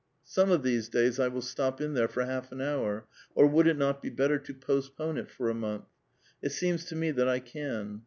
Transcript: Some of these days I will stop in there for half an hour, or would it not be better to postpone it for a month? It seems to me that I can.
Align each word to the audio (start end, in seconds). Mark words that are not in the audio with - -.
Some 0.25 0.49
of 0.49 0.63
these 0.63 0.89
days 0.89 1.19
I 1.19 1.27
will 1.27 1.43
stop 1.43 1.79
in 1.79 1.93
there 1.93 2.07
for 2.07 2.25
half 2.25 2.51
an 2.51 2.59
hour, 2.59 3.05
or 3.35 3.45
would 3.45 3.67
it 3.67 3.77
not 3.77 4.01
be 4.01 4.09
better 4.09 4.39
to 4.39 4.51
postpone 4.55 5.19
it 5.19 5.29
for 5.29 5.47
a 5.47 5.53
month? 5.53 5.85
It 6.41 6.53
seems 6.53 6.85
to 6.85 6.95
me 6.95 7.11
that 7.11 7.29
I 7.29 7.37
can. 7.39 7.99